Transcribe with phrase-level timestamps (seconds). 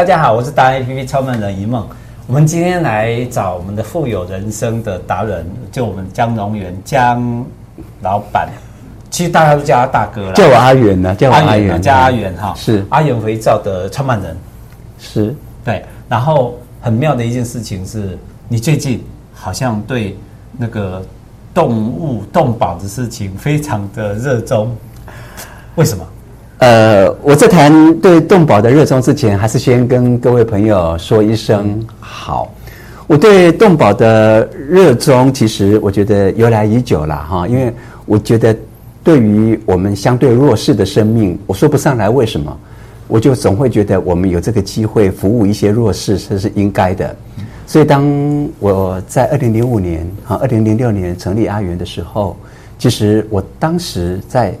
[0.00, 1.86] 大家好，我是达人 APP 创办人一梦。
[2.26, 7.44] 我们今天来找我们的富有人生的达人，就我们江荣源江
[8.00, 8.48] 老板。
[9.10, 12.54] 其实大家都叫他大哥了，叫我阿远呢，叫我阿元，叫阿远哈。
[12.56, 14.34] 是阿远肥皂的创办人，
[14.98, 15.84] 是对。
[16.08, 19.04] 然后很妙的一件事情是，你最近
[19.34, 20.16] 好像对
[20.56, 21.04] 那个
[21.52, 24.74] 动物动保的事情非常的热衷，
[25.74, 26.02] 为什么？
[26.60, 32.50] 呃，我在谈对动保的热衷之前，还是先跟各位朋友说一声好。
[33.06, 37.70] 我对动保的热衷，其实我觉得由来已久了哈，因为
[38.06, 38.56] 我觉得。
[39.02, 42.54] 对于我们相对弱势的生命，我说不上来为什么，
[43.08, 47.16] 我就总会觉得我们有这个机会服务一些弱势，这是应该的。
[47.66, 48.06] 所以当
[48.58, 52.36] 我在二零零五年啊，二零零六年成立阿元的时候，
[52.78, 54.54] 其实我当时在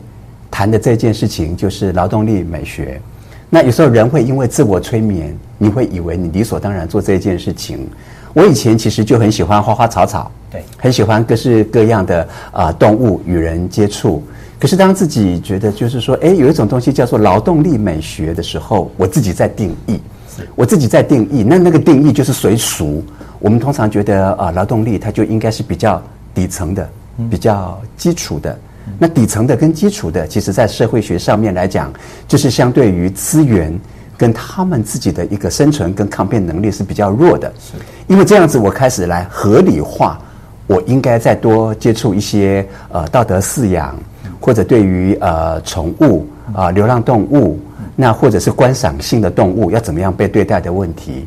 [0.50, 3.00] 谈的这件事情就是劳动力美学。
[3.48, 7.88] 那有时候人会因为自我催眠，你会以为你理所当然做这件事情。
[8.32, 14.22] 我以前其实就很喜欢花花草草，对，很喜欢各式各样的啊、呃、动物与人接触。
[14.56, 19.98] 可是当自己觉得就是说，哎，有一种东西叫做劳动力美学的时候，我自己在定义，
[20.36, 21.42] 是我自己在定义。
[21.42, 23.02] 那那个定义就是随俗。
[23.40, 26.00] 我们通常觉得啊、呃，劳动力它就应该是比较
[26.32, 26.88] 底层的，
[27.28, 28.52] 比较基础的。
[28.52, 28.58] 嗯、
[28.98, 31.92] 那底层的跟基础的，其实在社会学上面来讲，
[32.28, 33.78] 就是相对于资源。
[34.20, 37.72] 跟他们自己的一个生存跟抗辩能力是比较弱的，是
[38.06, 40.20] 因为这样子，我开始来合理化，
[40.66, 43.98] 我应该再多接触一些呃道德饲养，
[44.38, 47.58] 或者对于呃宠物啊、呃、流浪动物，
[47.96, 51.26] 那或者是观赏性的动物要怎么样被对待的问题，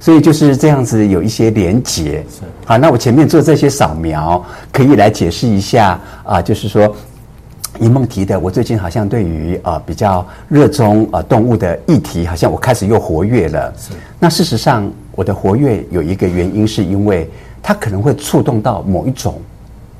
[0.00, 2.24] 所以就是这样子有一些连结。
[2.30, 5.90] 是好，那我前面做这些扫描，可以来解释一下
[6.24, 6.92] 啊、呃，就是说。
[7.78, 13.72] 一梦提的，我最近好像对于呃比较热衷呃动物的议题，好像我开始又活跃了。
[13.78, 13.92] 是。
[14.18, 17.30] 那事实上，我的活跃有一个原因，是因为
[17.62, 19.40] 它可能会触动到某一种，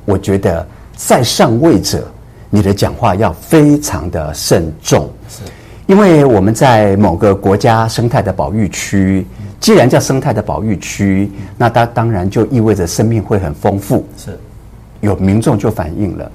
[0.05, 2.05] 我觉得在上位者，
[2.51, 5.09] 你的讲话要非常的慎重。
[5.29, 5.43] 是。
[5.91, 9.27] 因为我们在某个国家生态的保育区，
[9.59, 11.29] 既然叫生态的保育区，
[11.59, 14.07] 那它当然就意味着生命会很丰富。
[14.17, 14.39] 是。
[15.01, 16.31] 有民众就反映了。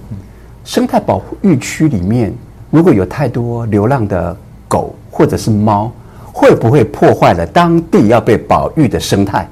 [0.65, 2.33] 生态保育区里面，
[2.69, 4.35] 如果有太多流浪的
[4.67, 5.89] 狗或者是猫，
[6.33, 9.47] 会不会破坏了当地要被保育的生态？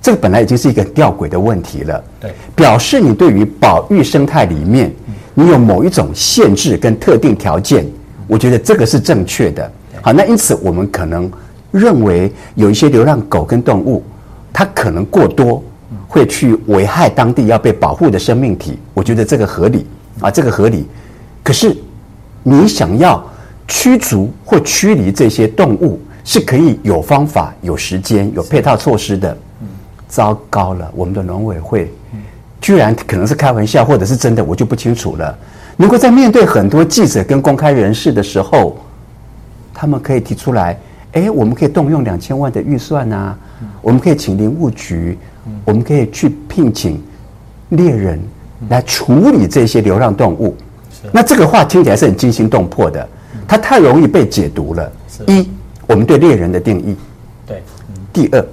[0.00, 2.02] 这个本来已经是一个吊诡的问题了。
[2.18, 4.90] 对，表示你对于保育生态里面，
[5.34, 7.84] 你有某一种限制跟特定条件，
[8.28, 9.68] 我觉得这个是正确的。
[10.00, 11.28] 好，那因此我们可能
[11.72, 14.04] 认为有一些流浪狗跟动物，
[14.52, 15.60] 它可能过多
[16.06, 19.84] 会去危害当地要被保护的生命体，我觉得这个合理。
[20.20, 20.86] 啊，这个合理。
[21.42, 21.76] 可是，
[22.42, 23.24] 你想要
[23.66, 29.36] 驱逐或驱离这些动物，是可以有方法、有时间、有配套措施的。
[30.08, 31.92] 糟糕了，我们的农委会
[32.60, 35.38] 居然可能是开玩笑，或者是真的，我就不清楚了。
[35.78, 38.76] 能够在面对很多记者跟公开人士的时候，
[39.72, 40.78] 他们可以提出来：
[41.12, 43.34] 哎，我们可以动用两千万的预算啊，
[43.80, 45.16] 我们可以请林务局，
[45.64, 47.02] 我们可以去聘请
[47.70, 48.20] 猎人。
[48.68, 50.52] 来处理这些流浪动物，
[51.12, 53.08] 那这个话听起来是很惊心动魄的，
[53.46, 54.92] 它太容易被解读了。
[55.28, 55.48] 一，
[55.86, 56.96] 我们对猎人的定义；
[57.46, 57.62] 对，
[58.12, 58.44] 第二，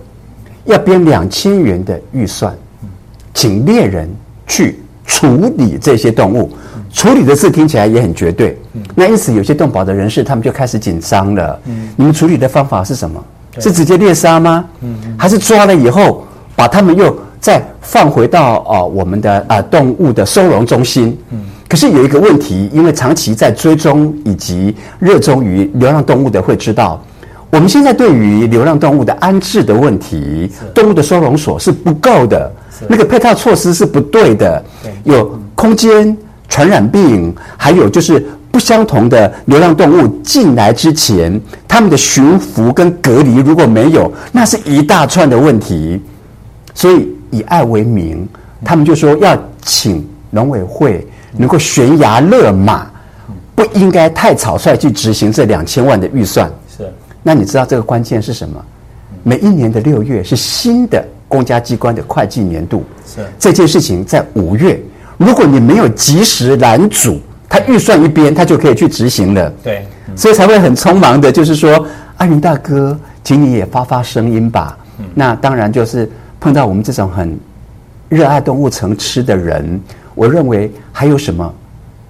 [0.66, 2.56] 要编两千元的预算，
[3.34, 4.08] 请猎人
[4.46, 6.52] 去处理这些动物。
[6.96, 8.58] 处理的事听起来也很绝对。
[8.96, 11.60] 那因此，有些动保的人士他们就开始紧张了。
[11.98, 13.22] 你们处理的方法是什么？
[13.60, 14.64] 是直接猎杀吗？
[15.18, 16.26] 还是抓了以后
[16.56, 17.16] 把他们又？
[17.38, 21.16] 再放回到啊、呃，我们的啊、呃、动物的收容中心。
[21.30, 27.00] 嗯，可是有一个问题，因为长期在追踪以及热衷于流浪动物的会知道，
[27.52, 32.52] 我们现在对于流浪动物的安置的问题，动物的收容所是不够的，
[32.88, 34.64] 那个配套措施是不对的，
[35.04, 36.18] 有空间
[36.48, 46.02] 传染病，还有就是不相同的流浪动物进来之前，他们的驯服跟隔离如果没有，那是一大串的问题，
[46.74, 47.10] 所以。
[47.32, 48.26] 以爱为名，
[48.64, 51.06] 他们就说要请农委会
[51.36, 52.90] 能够悬崖勒马，
[53.54, 56.50] 不应该太草率去执行这两千万的预算。
[56.78, 56.90] 是，
[57.22, 58.64] 那你知道这个关键是什么？
[59.22, 62.86] 每一年的六月是新的公家机关的会计年度。
[63.06, 64.82] 是，这件事情在五月，
[65.18, 67.20] 如果你没有及时拦阻，
[67.50, 69.52] 他预算一边，他就可以去执行了。
[69.64, 69.86] 对，
[70.16, 71.86] 所以才会很匆忙的，就是说，
[72.18, 74.78] 阿云大哥，请你也发发声音吧。
[75.14, 76.10] 那当然就是。
[76.38, 77.36] 碰到我们这种很
[78.08, 79.82] 热爱动物成痴的人，
[80.14, 81.52] 我认为还有什么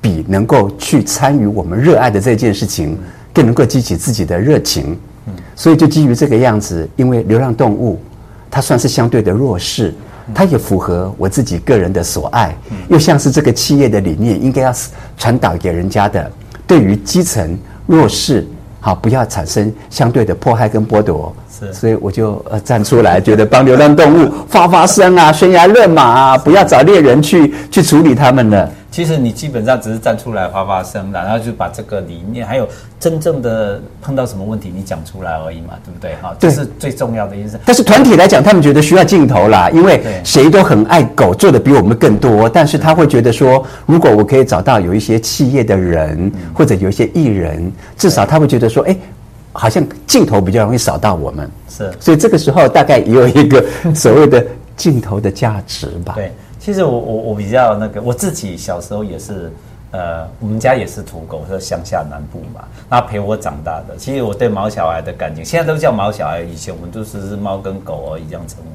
[0.02, 2.98] 比能够去参与我们热爱的这件事情，
[3.34, 4.98] 更能够激起自己的热情？
[5.56, 8.02] 所以就基于这个样子，因为流浪动物
[8.52, 9.94] 它算是相对的弱势，
[10.34, 12.56] 它也符合我自己个人的所爱，
[12.90, 14.74] 又像是这个企业的理念应该要
[15.18, 16.32] 传导给人家的，
[16.66, 18.48] 对于基层弱势，
[18.80, 21.36] 好不要产生相对的迫害跟剥夺。
[21.58, 28.70] 是，所以我就呃站出来，觉得帮流浪动物发发声啊，悬崖勒马啊，不要找猎人去去处理他们了。
[28.96, 32.66] 其实你基本上只是站出来发发声，然后就把这个理念，还有
[32.98, 36.16] 真正的碰到什么问题，你讲出来而已嘛，对不对？
[36.22, 37.60] 哈，这是最重要的意思。
[37.66, 42.48] 但是团体来讲，他们觉得需要镜头啦，因为谁都很爱狗，做的比我们更多。
[42.48, 48.96] 但是他会觉得说，如果我可以找到有一些企业的人，或者有一些艺人，至少他会觉得说，哎。
[49.58, 53.64] 好像镜头比较容易扫到我们，是，所以这个时候大概也有一个
[53.94, 54.46] 所谓的
[54.76, 56.12] 镜头的价值吧。
[56.14, 56.30] 对，
[56.66, 59.54] 其实我我我比较那个，我自己小时候也是，
[59.92, 63.96] 呃，我们家也是土狗，是乡下南部嘛，那陪我长大的。
[64.00, 68.70] 其实我对毛小孩的感情，现在都叫毛小孩，以前我们都是是猫跟狗而已这样称呼。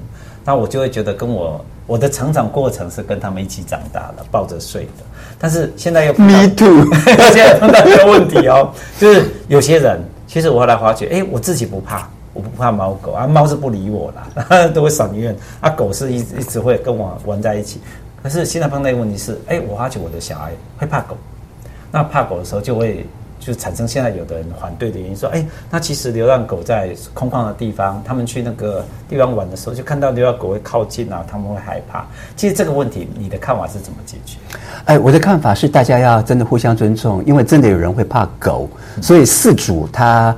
[0.44, 5.04] 那我就会觉得跟我我的成长过程是跟他们一起长大的，抱着睡的。
[5.36, 6.84] 但是现在又 Me too，
[7.34, 8.70] 现在碰到一个问题哦，
[9.00, 9.98] 就是有些人。
[10.28, 12.08] 其实我后来发觉，哎，我自己不怕，
[12.42, 17.80] 我不怕猫狗啊，猫是不理我啦， 都会闪远啊，狗是一一直会跟我玩在一起。
[18.22, 21.16] 可是现在碰到一个问题是，哎，我发觉我的小孩会怕狗，
[21.90, 23.06] 那怕狗的时候就会。
[23.42, 32.04] 就产生现在有的人反对的原因，说，哎，那其实流浪狗在空旷的地方，他们去那个地方玩的时候，就看到流浪狗会靠近啊，他们会害怕。
[32.36, 34.36] 其实这个问题，你的看法是怎么解决？
[34.84, 38.68] 哎，我的看法是，大家要真的互相尊重，因为真的有人会怕狗，
[39.00, 40.36] 所以饲主他，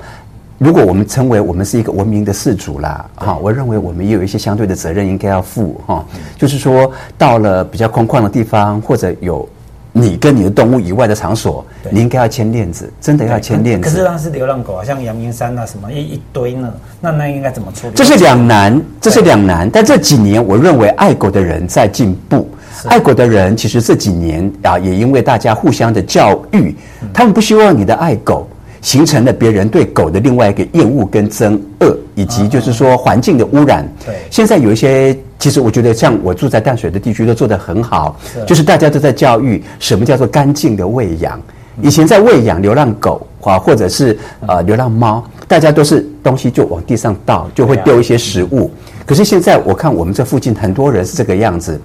[0.63, 6.05] 如果我们称为我们是一个文明的世主啦，哈，我认为我们也有一些相对的责任应该要负哈，
[6.39, 9.49] 就是说到了比较空旷的地方或者有。
[9.95, 13.91] 你跟你的动物以外的场所，你应该要牵链子，真的要牵链子。
[13.91, 17.93] 可是那是流浪狗啊，像阳明山啊什么一一堆呢，那那应该怎么处理？
[17.95, 19.69] 这是两难，这是两难。
[19.69, 22.49] 但这几年，我认为爱狗的人在进步。
[22.87, 26.75] 爱狗的人其实这几年啊，也因为大家互相的教育，
[27.13, 28.49] 他们不希望你的爱狗
[28.83, 33.91] 形成了别人对狗的另外一个厌恶跟憎恶，以及就是说环境的污染。
[34.05, 35.17] 对，现在有一些。
[35.39, 41.41] 其实我觉得，像我住在淡水的地区都做得很好，就是大家都在教育什么叫做干净的喂养。
[41.81, 48.71] 以前在喂养流浪狗啊，或者是呃流浪猫，大家都是东西就往地上倒，就会丢一些食物。
[49.05, 51.77] 可是现在我看我们这附近很多人是这个样子，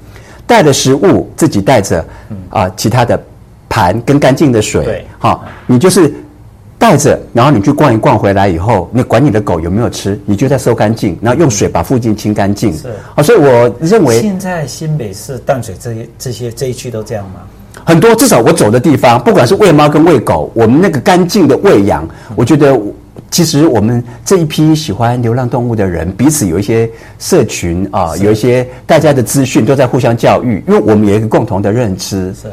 [0.45, 2.05] 带的食物自己带着
[2.51, 3.19] 啊，其他的
[3.67, 6.13] 盘跟干净的水，好，你就是。
[6.79, 12.71] 带着，然后你去逛一逛，回来以后，你管你的狗有没有吃，你就在收干净，然后用水把附近清干净。
[12.77, 17.41] 是啊，所以我认为现在新北市淡水这些这些这一区都这样吗？
[17.83, 22.79] 很多，至少我走的地方，不管是喂猫跟喂狗，我们那个干净的喂养，我觉得
[23.31, 32.47] 其实我们这一批喜欢流浪动物的人，彼此有一些社群啊，有一些大家的资讯都在互相教育，因为我们有一个共同的认知，是，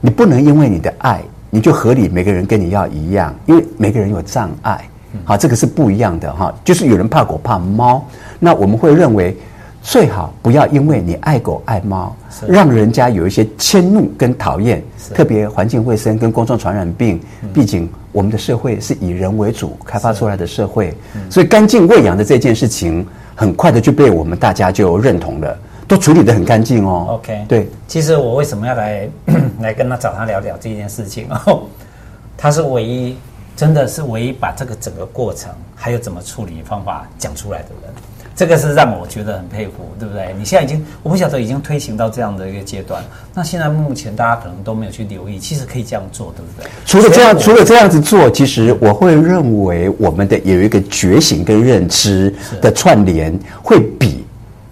[0.00, 1.20] 你不能因为你的爱。
[1.50, 4.88] 你就合理，每个人跟你要一样，因为每个人有障碍，
[5.24, 6.54] 好，这个是不一样的哈。
[6.64, 8.04] 就是有人怕狗怕猫，
[8.38, 9.36] 那我们会认为
[9.80, 12.14] 最好不要因为你爱狗爱猫，
[12.46, 14.82] 让人家有一些迁怒跟讨厌。
[15.14, 17.18] 特别环境卫生跟公众传染病，
[17.54, 20.92] 毕竟我们的社会是以人为主开发出来的社会，
[21.30, 25.58] 所以干净喂养的这件事情，很快的就被我们大家就认同了。
[25.88, 27.06] 都处理得很干净哦。
[27.14, 29.08] OK，对，其实我为什么要来
[29.60, 31.62] 来跟他找他聊聊这件事情哦？
[32.36, 33.16] 他是唯一，
[33.56, 37.92] 真的是唯一把这个整个过程还有怎么处理方法讲出来的人，
[38.36, 40.32] 这个是让我觉得很佩服，对不对？
[40.38, 43.02] 你现在已经，我不晓得已经推行到这样的一个阶段，
[43.34, 46.70] 那现在目前大家可能都没有去留意，其实可以这样做，对不对？
[46.84, 54.24] 除了这样，除了这样子做，其实我会认为我们的有一个觉醒跟认知的串联会比。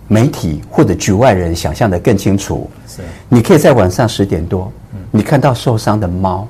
[0.08, 2.70] 媒体或者局外人想象的更清楚。
[2.86, 4.72] 是，你可以在晚上十点多，
[5.10, 6.46] 你看到受伤的猫，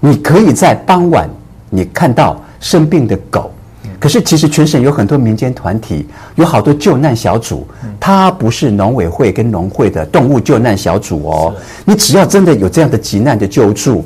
[0.00, 1.28] 你可以在傍晚，
[1.70, 3.50] 你看到生病的狗。
[3.98, 7.66] 可是其实全省有很多民间团体，有好多救难小组，
[7.98, 11.54] 它不是农委会跟农会的动物救难小组哦。
[11.84, 14.04] 你只要真的有这样的急难的救助，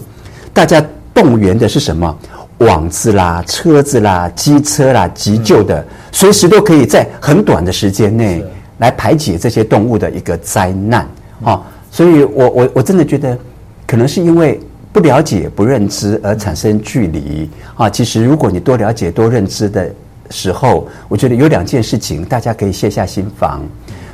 [0.53, 0.81] 大家
[1.13, 2.17] 动员的是什么？
[2.59, 8.45] 网子啦、车子啦、机车啦、急救的，随时都可以在很短的时间内。
[8.81, 11.07] 来排解这些动物的一个灾难，
[11.45, 13.39] 啊，所以我我我真的觉得，
[13.87, 14.59] 可能是因为
[14.93, 17.89] 不了解、不认知而产生距离啊。
[17.89, 19.95] 其实如果你多了解、多认知的
[20.31, 23.63] 时候，我觉得有两件事情大家可以卸下心防。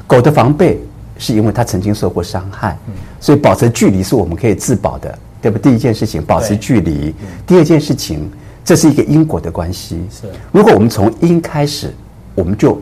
[0.07, 0.81] 狗的防备
[1.17, 2.77] 是因为它曾经受过伤害，
[3.21, 5.59] 所以保持距离是我们可以自保的，对不？
[5.59, 7.15] 第一件事情保持距离，
[7.47, 8.29] 第二件事情
[8.65, 10.01] 这是一个因果的关系。
[10.11, 11.95] 是，如果我们从因开始，
[12.35, 12.81] 我们就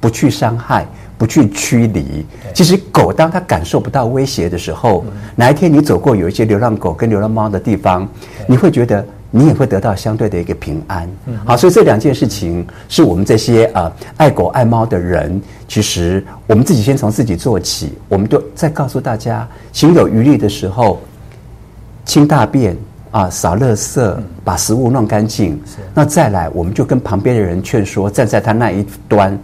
[0.00, 0.86] 不去伤害，
[1.18, 2.24] 不去驱离。
[2.54, 5.04] 其实狗当它感受不到威胁的时候，
[5.36, 8.08] 哪一天你走过有一些流浪狗跟流浪猫的地方，
[8.46, 11.06] 你会觉得你也会得到相对的一个平安。
[11.44, 21.00] 好，所以这两件事情是我们这些呃爱狗爱猫的人，其实我们自己先从自己做起，我们就再告诉大家，行有余力的时候，
[22.04, 22.76] 清大便。
[23.10, 25.52] 啊，扫垃圾，把食物弄干净。
[25.64, 29.36] 是，那再来，我们就跟旁边的人劝说，站在他那一端，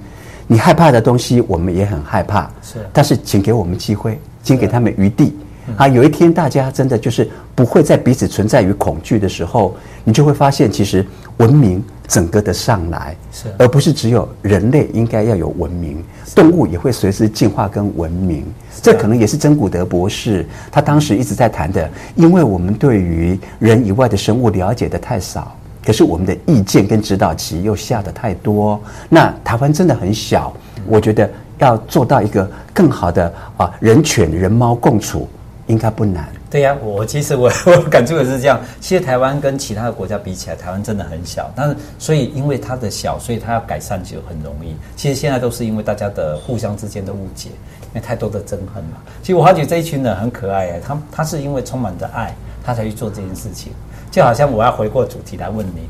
[0.47, 2.51] 你害怕的东西，我们也很害怕。
[2.63, 5.37] 是，但是请给我们机会，请给他们余地。
[5.79, 9.75] 啊，有一天大家真的就是不会在彼此存在于恐惧的时候，
[10.05, 11.07] 你就会发现，其实
[11.39, 18.45] 文明整个的上来，是，而不是只有人类应该要有文明，动物也会随之进化跟文明。
[18.83, 28.81] 这可能也是曾古德博士他当时一直在谈的，因为我们对于人以外的生物了解的太少，可是我们的意见跟指导棋又下得太多。
[29.09, 30.53] 那台湾真的很小，
[30.87, 35.29] 我觉得要做到一个更好的啊人犬人猫共处，
[35.67, 36.29] 应该不难。
[36.51, 38.61] 对呀、我其实我 我感触的是这样。
[38.81, 41.51] 其实台湾跟其他的国家比起来，台湾真的很小。
[41.57, 44.75] 但是所以因为它的小，所以它要改善就很容易。
[44.97, 47.51] 其实现在都是因为大家的互相之间的误解。
[47.93, 53.73] 因为太多的憎恨嘛，其实我发觉这一群人很可爱哎，他他是因为充满着爱，他才去做这件事情。
[54.15, 55.89] 就好像我要回过主题来问你，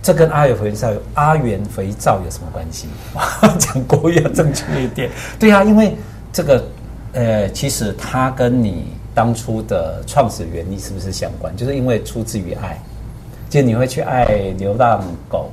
[0.00, 2.86] 这跟阿元肥皂阿元肥皂有什么关系？
[3.58, 5.10] 讲国语要正确一点。
[5.40, 5.96] 对啊，因为
[6.32, 6.64] 这个
[7.14, 11.52] 呃，其实它跟你当初的创始原理是不是相关？
[11.56, 12.80] 就是因为出自于爱，
[13.50, 14.24] 就你会去爱
[14.56, 15.50] 流浪狗。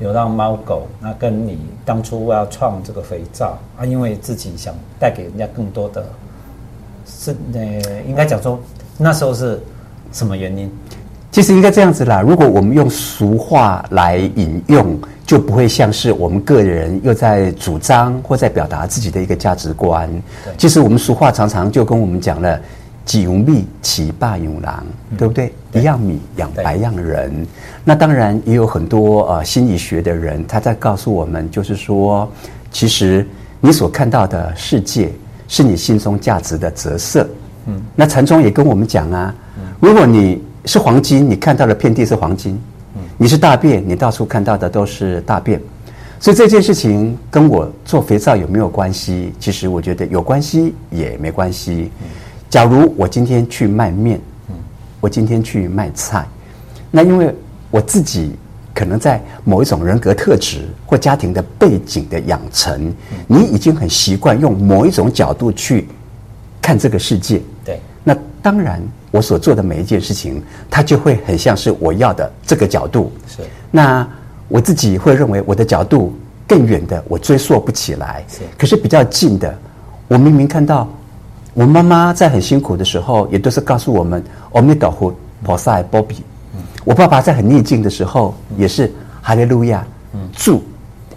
[0.00, 6.04] 流浪猫狗，那跟你当初要创这个肥皂啊，因为自己想带给人家更多的，
[7.06, 7.60] 是呃，
[8.06, 8.60] 应该讲说
[8.98, 9.58] 那时候是
[10.12, 10.70] 什么原因？
[11.30, 12.20] 其实应该这样子啦。
[12.20, 20.10] 如果我们用俗话来引用，就不会像是我们个人又在主张或在表达自己的一个价值观。
[20.56, 22.60] 其实我们俗话常常就跟我们讲了。
[23.08, 24.84] 己用米，其霸用狼，
[25.16, 25.50] 对不对？
[25.72, 27.32] 一样米养百样人。
[27.82, 32.30] 那当然也有很多呃心理学的人，他在告诉我们，就是说，
[32.70, 33.26] 其实
[33.62, 35.10] 你所看到的世界
[35.48, 37.26] 是你心中价值的折射。
[37.64, 39.34] 嗯，那禅宗也跟我们讲啊，
[39.80, 42.54] 如果你是黄金，你看到的遍地是黄金；
[43.16, 45.58] 你是大便，你到处看到的都是大便。
[46.20, 49.32] 所以这件事情跟我做肥皂有没有关系？
[49.40, 51.90] 其实我觉得有关系，也没关系。
[52.50, 54.20] 假如我今天去卖面，
[55.00, 56.26] 我今天去卖菜，
[56.90, 57.34] 那因为
[57.70, 58.36] 我自己
[58.74, 62.94] 可能在某一种人格特质或家庭的背景的养成，
[63.26, 65.88] 你已经很习惯用某一种角度去
[66.60, 67.40] 看这个世界。
[67.64, 73.12] 对，那当然我所做的每一件事情，它就会很像是我要的这个角度。
[73.26, 74.06] 是，那
[74.48, 78.24] 我自己会认为我的角度更远的，我追溯不起来。
[78.28, 79.58] 是，可是比较近的，
[80.08, 80.88] 我明明看到。
[81.54, 84.22] 我妈妈在很辛苦的时候，也都是告诉我们
[84.54, 85.12] “阿弥陀佛，
[85.42, 86.22] 菩萨保庇”。
[86.84, 89.84] 我爸爸在很逆境的时候，也是“哈利路亚”，
[90.36, 90.62] 主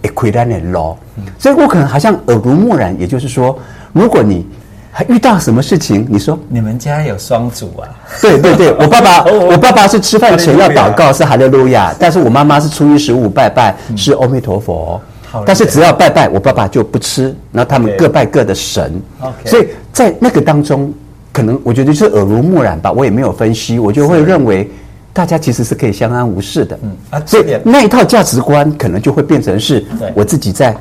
[0.01, 0.97] 会开咱的路。
[1.37, 3.55] 所以我可能好像耳濡目染，也就是说，
[3.93, 4.47] 如果你
[4.91, 6.37] 还遇到什么事情，你说。
[6.49, 7.87] 你们家有双主啊？
[8.21, 15.01] 对对对， 我爸爸，我爸爸是吃饭前要祷告是“哈利路亚”，但是我妈妈是初一十五拜拜是“阿弥陀佛”。
[15.45, 17.33] 但是只要拜拜，我爸爸就不吃。
[17.53, 19.01] 然后他们各拜各的神。
[19.45, 20.93] 所以在那个当中，
[21.31, 22.91] 可能我觉得就是耳濡目染吧。
[22.91, 24.69] 我也没有分析，我就会认为
[25.13, 26.77] 大家其实是可以相安无事的。
[26.83, 26.91] 嗯。
[27.11, 30.75] 啊，所以那一套价值观可能就会变成是我自己在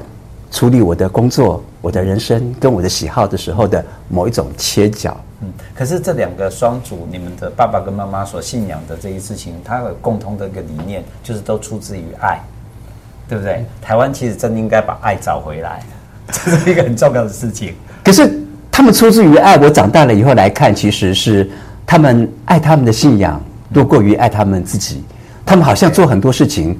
[0.50, 5.16] 处理我的工作、我的人生跟我的喜好的时候的某一种切角。
[5.42, 12.40] 嗯，可是这两个双主，你们的爸爸跟妈妈所信仰的这一事情，它有共同的一个理念，就是都出自于爱。
[13.28, 13.64] 对不对？
[13.80, 15.84] 台湾其实真应该把爱找回来，
[16.44, 17.72] 这是一个很重要的事情。
[18.02, 18.28] 可是
[18.72, 21.48] 他们出自于爱，我长大了以后来看，其实是
[21.86, 23.40] 他们爱他们的信仰
[23.72, 25.04] 多过于爱他们自己。
[25.46, 26.76] 他们好像做很多事情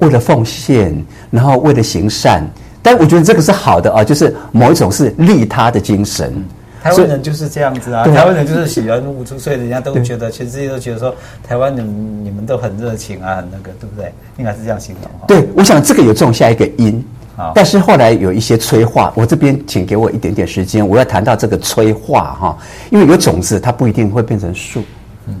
[0.00, 0.92] 为了奉献，
[1.30, 2.44] 然后为了行善。
[2.82, 6.44] 但我觉得这个是好的啊，就是某一种是利他的精神。
[6.82, 11.14] 台湾人就是这样子啊，台湾人就是喜欢付出，所以人家都觉得全世界都觉得说
[11.46, 14.12] 台湾人你们都很热情啊，很那个，对不对？
[14.36, 15.08] 应该是这样形容。
[15.28, 17.00] 对，我想这个有种下一个因，
[17.54, 19.12] 但是后来有一些催化。
[19.14, 22.58] 我这边请给我一点点时间，我要谈到这个催化哈，
[22.90, 24.82] 因为有种子它不一定会变成树，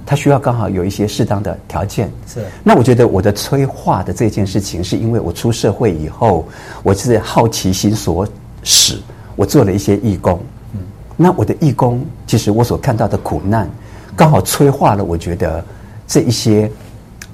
[0.06, 2.10] 它需要刚好有一些适当的条件。
[2.26, 2.40] 是。
[2.62, 6.46] 那我觉得我的催化的这件事情，是因为我出社会以后，
[6.82, 8.26] 我是好奇心所
[8.62, 8.98] 使，
[9.36, 10.40] 我做了一些义工。
[10.74, 10.80] 嗯
[11.14, 13.70] 那我的义工，其实我所看到的苦难，
[14.16, 15.62] 刚好催化了我觉得
[16.06, 16.70] 这一些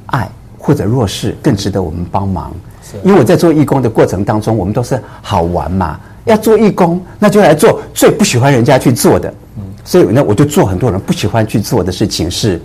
[0.07, 0.29] 爱
[0.59, 2.53] 或者弱势更值得我们帮忙。
[2.83, 9.33] 是因为我在做义工的过程当中，我们都是好玩嘛，要做义工，那就来做最不喜欢人家去做的。
[9.89, 12.61] 嗯，所以呢，我就做很多人不喜欢去做的事情，是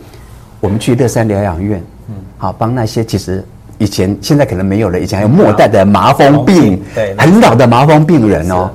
[0.59, 3.43] 我们去乐山疗养院，嗯，好帮那些其实
[3.77, 8.69] 以前现在可能没有了，以前还有末代的麻风病，对，很老的麻风病人哦，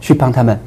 [0.00, 0.58] 去帮他们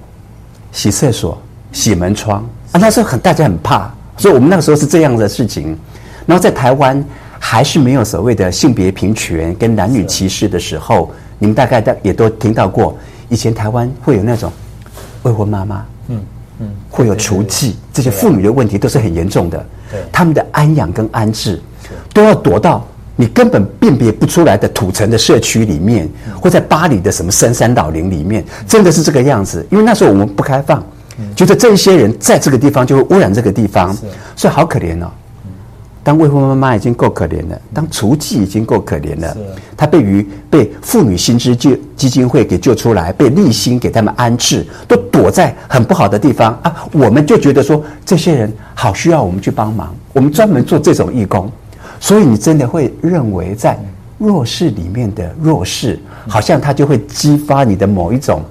[0.71, 5.77] 洗厕所、洗门窗啊，那时候很大家很怕，所以我们那个时候是这样的事情。
[6.25, 7.03] 然后在台湾。
[7.43, 12.95] 还是没有所谓的性别平权跟男女歧视的时候，你们大概都也都听到过。
[13.29, 14.53] 以前台湾会有那种
[15.23, 16.23] 未婚妈妈，嗯
[16.61, 19.65] 嗯，会有除妓，这些妇女的问题都是很严重的。
[19.91, 21.59] 对，他们的安养跟安置
[22.13, 26.07] 都要躲到你根本辨别不出来的土城的社区里面，
[26.39, 29.65] 或在巴黎的什么深山老林里面，真的是这个样子。
[29.69, 30.83] 因为那时候我们不开放，
[31.35, 33.95] 觉得这些人在这个地方就会污染这个地方，
[34.35, 35.11] 所以好可怜哦。
[36.03, 39.37] 当未婚妈妈已经够可怜了，当雏妓已经够可怜了，
[39.77, 46.87] 她被于被妇女新知救基金会给救出来，被立新给他们安置，都躲在很不好的地方啊！
[46.91, 51.51] 我们就觉得说，这些人好需要我们去帮忙，我们专门做这种义工，
[51.99, 53.77] 所以你真的会认为在
[54.17, 58.43] 弱势里面的弱势，好像他就会激发你的某一种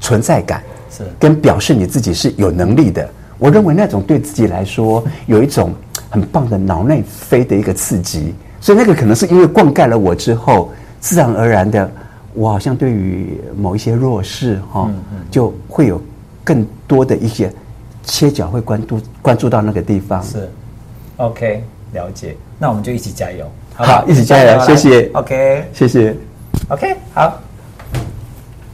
[0.00, 3.06] 存在感，是跟表示你自己是有能力的。
[3.36, 5.74] 我认为那种对自己来说有一种。
[6.16, 11.90] 很棒的脑内啡的一个刺激，所以那个可能是因为灌溉了我之后，自然而然的，
[12.32, 14.90] 我好像对于某一些弱势哈，
[15.30, 16.00] 就会有
[16.42, 17.52] 更多的一些
[18.02, 20.22] 切角会关注关注到那个地方。
[20.22, 20.48] 是
[21.18, 22.34] ，OK，了解。
[22.58, 23.44] 那我们就一起加油，
[23.74, 25.10] 好，好，一起加油，谢谢。
[25.12, 26.16] OK，谢谢。
[26.70, 27.38] OK，好。